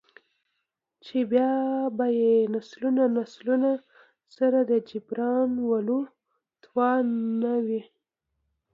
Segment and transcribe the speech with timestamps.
[1.03, 1.51] ،چـې بـيا
[1.97, 3.71] بـه يې نسلونه نسلونه
[4.35, 5.99] سـره د جـبران ولـو
[6.63, 6.95] تـوان
[7.41, 7.81] نـه وي.